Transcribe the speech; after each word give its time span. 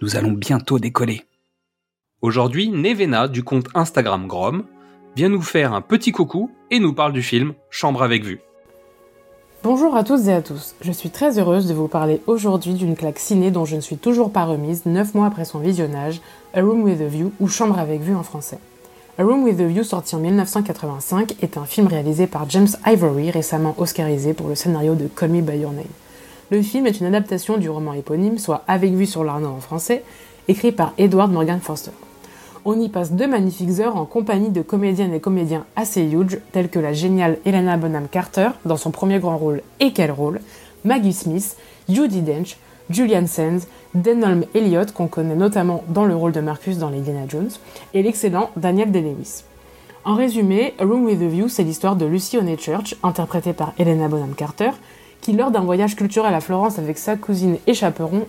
nous 0.00 0.16
allons 0.16 0.32
bientôt 0.32 0.78
décoller. 0.78 1.22
Aujourd'hui, 2.20 2.68
Nevena 2.68 3.28
du 3.28 3.42
compte 3.42 3.68
Instagram 3.74 4.26
Grom 4.26 4.64
vient 5.16 5.28
nous 5.28 5.42
faire 5.42 5.72
un 5.72 5.80
petit 5.80 6.12
coucou 6.12 6.50
et 6.70 6.78
nous 6.78 6.92
parle 6.92 7.12
du 7.12 7.22
film 7.22 7.54
Chambre 7.70 8.02
avec 8.02 8.24
vue. 8.24 8.40
Bonjour 9.64 9.96
à 9.96 10.04
toutes 10.04 10.26
et 10.26 10.32
à 10.32 10.40
tous, 10.40 10.76
je 10.80 10.92
suis 10.92 11.10
très 11.10 11.38
heureuse 11.40 11.66
de 11.66 11.74
vous 11.74 11.88
parler 11.88 12.20
aujourd'hui 12.28 12.74
d'une 12.74 12.94
claque 12.94 13.18
ciné 13.18 13.50
dont 13.50 13.64
je 13.64 13.74
ne 13.74 13.80
suis 13.80 13.96
toujours 13.96 14.30
pas 14.30 14.44
remise 14.44 14.86
9 14.86 15.14
mois 15.14 15.26
après 15.26 15.44
son 15.44 15.58
visionnage, 15.58 16.20
A 16.54 16.60
Room 16.60 16.84
with 16.84 17.00
a 17.00 17.06
View 17.06 17.32
ou 17.40 17.48
Chambre 17.48 17.78
avec 17.78 18.00
vue 18.00 18.14
en 18.14 18.22
français. 18.22 18.58
A 19.18 19.24
Room 19.24 19.42
with 19.42 19.58
a 19.58 19.64
View, 19.64 19.82
sorti 19.82 20.14
en 20.14 20.20
1985, 20.20 21.42
est 21.42 21.58
un 21.58 21.64
film 21.64 21.88
réalisé 21.88 22.28
par 22.28 22.48
James 22.48 22.68
Ivory, 22.86 23.32
récemment 23.32 23.74
oscarisé 23.78 24.32
pour 24.32 24.46
le 24.46 24.54
scénario 24.54 24.94
de 24.94 25.08
Call 25.08 25.30
Me 25.30 25.40
By 25.40 25.58
Your 25.58 25.72
Name. 25.72 25.86
Le 26.50 26.62
film 26.62 26.86
est 26.86 27.00
une 27.00 27.06
adaptation 27.06 27.58
du 27.58 27.68
roman 27.68 27.92
éponyme, 27.92 28.38
soit 28.38 28.64
Avec 28.66 28.92
vue 28.92 29.04
sur 29.04 29.22
l'Arnaud 29.22 29.48
en 29.48 29.60
français, 29.60 30.02
écrit 30.48 30.72
par 30.72 30.94
Edward 30.96 31.30
Morgan 31.30 31.60
Foster. 31.60 31.90
On 32.64 32.80
y 32.80 32.88
passe 32.88 33.12
deux 33.12 33.26
magnifiques 33.26 33.80
heures 33.80 33.96
en 33.96 34.06
compagnie 34.06 34.48
de 34.48 34.62
comédiennes 34.62 35.12
et 35.12 35.20
comédiens 35.20 35.66
assez 35.76 36.02
huge, 36.02 36.38
tels 36.52 36.70
que 36.70 36.78
la 36.78 36.94
géniale 36.94 37.36
Helena 37.44 37.76
Bonham 37.76 38.08
Carter, 38.08 38.48
dans 38.64 38.78
son 38.78 38.90
premier 38.90 39.18
grand 39.18 39.36
rôle 39.36 39.60
et 39.80 39.92
quel 39.92 40.10
rôle, 40.10 40.40
Maggie 40.86 41.12
Smith, 41.12 41.56
Judy 41.86 42.22
Dench, 42.22 42.56
Julian 42.88 43.26
Sands, 43.26 43.66
Denholm 43.94 44.44
Elliott, 44.54 44.92
qu'on 44.92 45.06
connaît 45.06 45.36
notamment 45.36 45.84
dans 45.88 46.06
le 46.06 46.16
rôle 46.16 46.32
de 46.32 46.40
Marcus 46.40 46.78
dans 46.78 46.88
Indiana 46.88 47.26
Jones, 47.28 47.50
et 47.92 48.02
l'excellent 48.02 48.48
Daniel 48.56 48.90
Day-Lewis. 48.90 49.44
En 50.06 50.14
résumé, 50.14 50.72
Room 50.80 51.04
with 51.04 51.20
a 51.20 51.26
View, 51.26 51.48
c'est 51.48 51.62
l'histoire 51.62 51.94
de 51.94 52.06
Lucy 52.06 52.38
Church, 52.58 52.96
interprétée 53.02 53.52
par 53.52 53.74
Helena 53.78 54.08
Bonham 54.08 54.34
Carter, 54.34 54.70
qui, 55.20 55.32
lors 55.32 55.50
d'un 55.50 55.60
voyage 55.60 55.96
culturel 55.96 56.34
à 56.34 56.40
Florence 56.40 56.78
avec 56.78 56.98
sa 56.98 57.16
cousine 57.16 57.58
et 57.66 57.74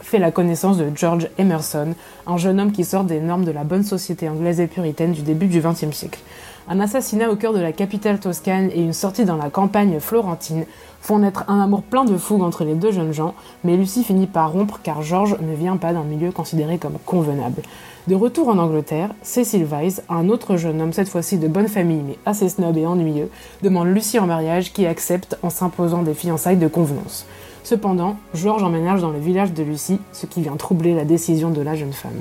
fait 0.00 0.18
la 0.18 0.30
connaissance 0.30 0.78
de 0.78 0.86
George 0.94 1.28
Emerson, 1.38 1.94
un 2.26 2.36
jeune 2.36 2.60
homme 2.60 2.72
qui 2.72 2.84
sort 2.84 3.04
des 3.04 3.20
normes 3.20 3.44
de 3.44 3.50
la 3.50 3.64
bonne 3.64 3.84
société 3.84 4.28
anglaise 4.28 4.60
et 4.60 4.66
puritaine 4.66 5.12
du 5.12 5.22
début 5.22 5.46
du 5.46 5.60
XXe 5.60 5.92
siècle. 5.92 6.20
Un 6.68 6.78
assassinat 6.78 7.28
au 7.28 7.34
cœur 7.34 7.52
de 7.52 7.58
la 7.58 7.72
capitale 7.72 8.20
toscane 8.20 8.70
et 8.72 8.80
une 8.80 8.92
sortie 8.92 9.24
dans 9.24 9.36
la 9.36 9.50
campagne 9.50 9.98
florentine 9.98 10.64
font 11.00 11.18
naître 11.18 11.44
un 11.48 11.60
amour 11.60 11.82
plein 11.82 12.04
de 12.04 12.16
fougue 12.16 12.42
entre 12.42 12.64
les 12.64 12.74
deux 12.74 12.92
jeunes 12.92 13.12
gens, 13.12 13.34
mais 13.64 13.76
Lucie 13.76 14.04
finit 14.04 14.28
par 14.28 14.52
rompre 14.52 14.78
car 14.80 15.02
George 15.02 15.36
ne 15.40 15.54
vient 15.56 15.76
pas 15.76 15.92
d'un 15.92 16.04
milieu 16.04 16.30
considéré 16.30 16.78
comme 16.78 16.98
convenable. 17.04 17.62
De 18.06 18.14
retour 18.14 18.48
en 18.48 18.58
Angleterre, 18.58 19.10
Cecil 19.22 19.64
Weiss, 19.64 20.02
un 20.08 20.28
autre 20.28 20.56
jeune 20.56 20.80
homme 20.80 20.92
cette 20.92 21.08
fois-ci 21.08 21.38
de 21.38 21.48
bonne 21.48 21.66
famille 21.66 22.02
mais 22.06 22.18
assez 22.26 22.48
snob 22.48 22.76
et 22.76 22.86
ennuyeux, 22.86 23.28
demande 23.62 23.88
Lucie 23.88 24.20
en 24.20 24.26
mariage 24.26 24.72
qui 24.72 24.86
accepte 24.86 25.36
en 25.42 25.50
s'imposant 25.50 26.02
des 26.02 26.14
fiançailles 26.14 26.56
de 26.56 26.68
convenance. 26.68 27.26
Cependant, 27.64 28.16
George 28.34 28.62
emménage 28.62 29.00
dans 29.00 29.10
le 29.10 29.18
village 29.18 29.52
de 29.52 29.64
Lucie, 29.64 30.00
ce 30.12 30.26
qui 30.26 30.42
vient 30.42 30.56
troubler 30.56 30.94
la 30.94 31.04
décision 31.04 31.50
de 31.50 31.60
la 31.60 31.74
jeune 31.74 31.92
femme. 31.92 32.12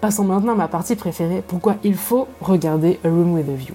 Passons 0.00 0.24
maintenant 0.24 0.52
à 0.52 0.56
ma 0.56 0.68
partie 0.68 0.94
préférée, 0.94 1.42
pourquoi 1.46 1.76
il 1.82 1.94
faut 1.94 2.28
regarder 2.40 3.00
A 3.02 3.08
Room 3.08 3.32
with 3.32 3.48
a 3.48 3.54
View. 3.54 3.74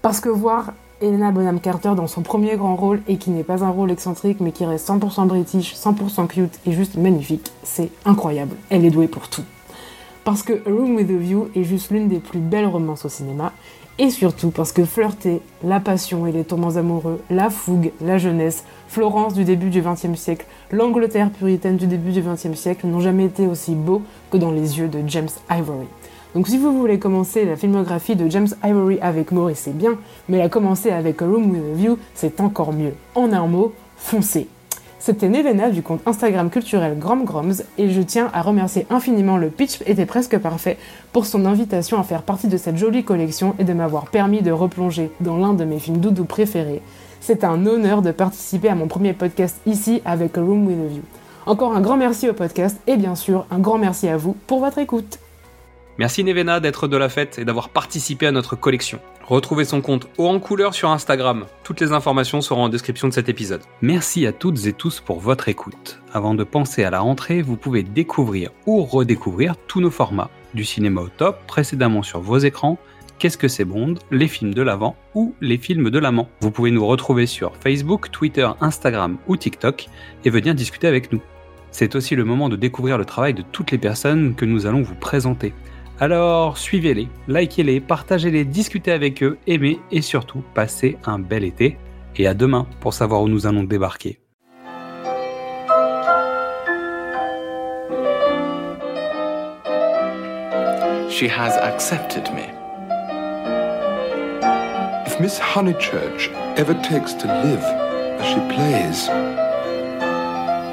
Parce 0.00 0.20
que 0.20 0.28
voir 0.28 0.72
Helena 1.02 1.32
Bonham 1.32 1.60
Carter 1.60 1.92
dans 1.96 2.06
son 2.06 2.22
premier 2.22 2.56
grand 2.56 2.76
rôle 2.76 3.00
et 3.08 3.16
qui 3.16 3.30
n'est 3.30 3.42
pas 3.42 3.64
un 3.64 3.70
rôle 3.70 3.90
excentrique 3.90 4.40
mais 4.40 4.52
qui 4.52 4.64
reste 4.64 4.88
100% 4.88 5.26
british, 5.26 5.74
100% 5.74 6.28
cute 6.28 6.60
et 6.66 6.72
juste 6.72 6.96
magnifique, 6.96 7.50
c'est 7.64 7.90
incroyable. 8.04 8.54
Elle 8.70 8.84
est 8.84 8.90
douée 8.90 9.08
pour 9.08 9.28
tout. 9.28 9.44
Parce 10.30 10.44
que 10.44 10.52
A 10.52 10.70
Room 10.70 10.94
with 10.94 11.10
a 11.10 11.16
View 11.16 11.48
est 11.56 11.64
juste 11.64 11.90
l'une 11.90 12.06
des 12.06 12.20
plus 12.20 12.38
belles 12.38 12.68
romances 12.68 13.04
au 13.04 13.08
cinéma 13.08 13.52
et 13.98 14.10
surtout 14.10 14.50
parce 14.50 14.70
que 14.70 14.84
flirter, 14.84 15.40
la 15.64 15.80
passion 15.80 16.24
et 16.24 16.30
les 16.30 16.44
tourments 16.44 16.76
amoureux, 16.76 17.20
la 17.30 17.50
fougue, 17.50 17.90
la 18.00 18.16
jeunesse, 18.16 18.62
Florence 18.86 19.34
du 19.34 19.42
début 19.42 19.70
du 19.70 19.82
XXe 19.82 20.14
siècle, 20.14 20.46
l'Angleterre 20.70 21.30
puritaine 21.30 21.78
du 21.78 21.88
début 21.88 22.12
du 22.12 22.22
XXe 22.22 22.54
siècle 22.54 22.86
n'ont 22.86 23.00
jamais 23.00 23.24
été 23.24 23.48
aussi 23.48 23.74
beaux 23.74 24.02
que 24.30 24.36
dans 24.36 24.52
les 24.52 24.78
yeux 24.78 24.86
de 24.86 25.00
James 25.08 25.30
Ivory. 25.50 25.88
Donc 26.36 26.46
si 26.46 26.58
vous 26.58 26.78
voulez 26.78 27.00
commencer 27.00 27.44
la 27.44 27.56
filmographie 27.56 28.14
de 28.14 28.30
James 28.30 28.50
Ivory 28.62 29.00
avec 29.00 29.32
Maurice, 29.32 29.62
c'est 29.64 29.76
bien, 29.76 29.98
mais 30.28 30.38
la 30.38 30.48
commencer 30.48 30.92
avec 30.92 31.22
A 31.22 31.24
Room 31.24 31.50
with 31.50 31.64
a 31.72 31.76
View, 31.76 31.98
c'est 32.14 32.40
encore 32.40 32.72
mieux. 32.72 32.94
En 33.16 33.32
un 33.32 33.48
mot, 33.48 33.72
foncez. 33.96 34.46
C'était 35.00 35.30
Nevena 35.30 35.70
du 35.70 35.82
compte 35.82 36.06
Instagram 36.06 36.50
culturel 36.50 36.98
Gromgroms 36.98 37.62
et 37.78 37.90
je 37.90 38.02
tiens 38.02 38.30
à 38.34 38.42
remercier 38.42 38.86
infiniment 38.90 39.38
le 39.38 39.48
pitch 39.48 39.80
était 39.86 40.04
presque 40.04 40.36
parfait 40.36 40.76
pour 41.14 41.24
son 41.24 41.46
invitation 41.46 41.98
à 41.98 42.02
faire 42.02 42.22
partie 42.22 42.48
de 42.48 42.58
cette 42.58 42.76
jolie 42.76 43.02
collection 43.02 43.54
et 43.58 43.64
de 43.64 43.72
m'avoir 43.72 44.10
permis 44.10 44.42
de 44.42 44.52
replonger 44.52 45.10
dans 45.20 45.38
l'un 45.38 45.54
de 45.54 45.64
mes 45.64 45.78
films 45.78 46.00
doudou 46.00 46.26
préférés. 46.26 46.82
C'est 47.20 47.44
un 47.44 47.64
honneur 47.64 48.02
de 48.02 48.10
participer 48.10 48.68
à 48.68 48.74
mon 48.74 48.88
premier 48.88 49.14
podcast 49.14 49.62
ici 49.64 50.02
avec 50.04 50.36
A 50.36 50.42
Room 50.42 50.66
with 50.66 50.78
a 50.78 50.88
View. 50.88 51.02
Encore 51.46 51.74
un 51.74 51.80
grand 51.80 51.96
merci 51.96 52.28
au 52.28 52.34
podcast 52.34 52.78
et 52.86 52.98
bien 52.98 53.14
sûr 53.14 53.46
un 53.50 53.58
grand 53.58 53.78
merci 53.78 54.06
à 54.06 54.18
vous 54.18 54.36
pour 54.46 54.60
votre 54.60 54.76
écoute. 54.76 55.18
Merci 55.96 56.24
Nevena 56.24 56.60
d'être 56.60 56.88
de 56.88 56.98
la 56.98 57.08
fête 57.08 57.38
et 57.38 57.46
d'avoir 57.46 57.70
participé 57.70 58.26
à 58.26 58.32
notre 58.32 58.54
collection. 58.54 59.00
Retrouvez 59.30 59.64
son 59.64 59.80
compte 59.80 60.08
haut 60.18 60.26
en 60.26 60.40
couleur 60.40 60.74
sur 60.74 60.90
Instagram. 60.90 61.46
Toutes 61.62 61.80
les 61.80 61.92
informations 61.92 62.40
seront 62.40 62.64
en 62.64 62.68
description 62.68 63.06
de 63.06 63.12
cet 63.12 63.28
épisode. 63.28 63.62
Merci 63.80 64.26
à 64.26 64.32
toutes 64.32 64.66
et 64.66 64.72
tous 64.72 64.98
pour 64.98 65.20
votre 65.20 65.48
écoute. 65.48 66.00
Avant 66.12 66.34
de 66.34 66.42
penser 66.42 66.82
à 66.82 66.90
la 66.90 66.98
rentrée, 66.98 67.40
vous 67.40 67.56
pouvez 67.56 67.84
découvrir 67.84 68.50
ou 68.66 68.82
redécouvrir 68.82 69.54
tous 69.68 69.80
nos 69.80 69.92
formats. 69.92 70.30
Du 70.52 70.64
cinéma 70.64 71.02
au 71.02 71.08
top, 71.08 71.46
précédemment 71.46 72.02
sur 72.02 72.20
vos 72.20 72.38
écrans, 72.38 72.76
Qu'est-ce 73.20 73.38
que 73.38 73.48
c'est 73.48 73.66
Bond, 73.66 73.96
les 74.10 74.28
films 74.28 74.54
de 74.54 74.62
l'avant 74.62 74.96
ou 75.14 75.34
les 75.40 75.58
films 75.58 75.90
de 75.90 75.98
l'amant. 76.00 76.28
Vous 76.40 76.50
pouvez 76.50 76.72
nous 76.72 76.86
retrouver 76.86 77.26
sur 77.26 77.54
Facebook, 77.54 78.10
Twitter, 78.10 78.48
Instagram 78.60 79.18
ou 79.28 79.36
TikTok 79.36 79.86
et 80.24 80.30
venir 80.30 80.56
discuter 80.56 80.88
avec 80.88 81.12
nous. 81.12 81.20
C'est 81.70 81.94
aussi 81.94 82.16
le 82.16 82.24
moment 82.24 82.48
de 82.48 82.56
découvrir 82.56 82.98
le 82.98 83.04
travail 83.04 83.34
de 83.34 83.42
toutes 83.42 83.70
les 83.70 83.78
personnes 83.78 84.34
que 84.34 84.46
nous 84.46 84.66
allons 84.66 84.82
vous 84.82 84.96
présenter. 84.96 85.52
Alors 86.02 86.56
suivez-les, 86.56 87.08
likez-les, 87.28 87.78
partagez-les, 87.78 88.46
discutez 88.46 88.90
avec 88.90 89.22
eux, 89.22 89.36
aimez 89.46 89.78
et 89.92 90.00
surtout 90.00 90.42
passez 90.54 90.96
un 91.04 91.18
bel 91.18 91.44
été. 91.44 91.76
Et 92.16 92.26
à 92.26 92.32
demain 92.32 92.66
pour 92.80 92.94
savoir 92.94 93.20
où 93.20 93.28
nous 93.28 93.46
allons 93.46 93.64
débarquer. 93.64 94.18
She 101.10 101.28
has 101.28 101.58
accepted 101.58 102.24
me. 102.32 102.48
If 105.06 105.20
Miss 105.20 105.38
Honeychurch 105.38 106.30
ever 106.56 106.74
takes 106.82 107.12
to 107.18 107.26
live 107.26 107.62
as 108.18 108.26
she 108.26 108.40
plays, 108.48 109.10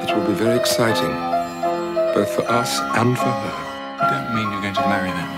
it 0.02 0.14
will 0.14 0.26
be 0.26 0.32
very 0.32 0.56
exciting, 0.56 1.14
both 2.14 2.30
for 2.30 2.50
us 2.50 2.80
and 2.96 3.14
for 3.14 3.28
her. 3.28 3.67
Don't 4.38 4.50
mean 4.50 4.52
you're 4.52 4.62
going 4.62 4.74
to 4.74 4.88
marry 4.88 5.10
that 5.10 5.30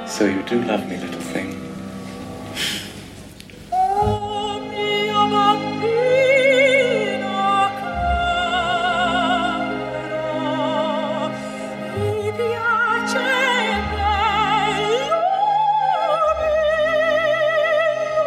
man. 0.00 0.08
So 0.08 0.24
you 0.24 0.42
do 0.42 0.62
love 0.62 0.88
me, 0.88 0.96
little 0.96 1.20
thing. 1.20 1.54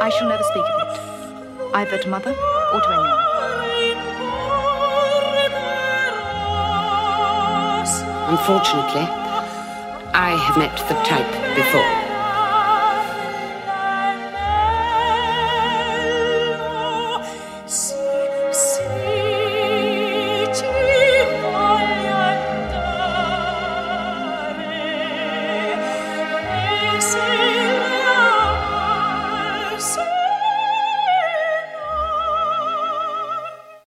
I 0.04 0.10
shall 0.10 0.28
never 0.28 0.44
speak 0.44 0.66
of 0.66 0.82
it, 0.82 1.00
either 1.76 1.98
to 2.00 2.10
mother 2.10 2.32
or 2.74 2.82
to 2.82 2.90
anyone. 2.90 4.11
Unfortunately, 8.32 9.02
I 10.14 10.38
have 10.38 10.58
met 10.58 10.78
the 10.88 10.96
type 11.04 11.28
before. 11.54 12.01